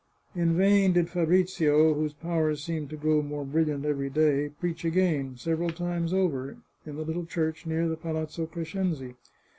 [0.33, 5.37] In vain did Fabrizio, whose powers seemed to grow more brilliant every day, preach again,
[5.37, 9.13] several times over, in the little church near the Palazzo Crescenzi.